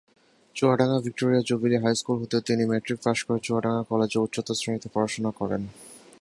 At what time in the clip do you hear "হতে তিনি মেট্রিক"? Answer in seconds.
2.21-2.99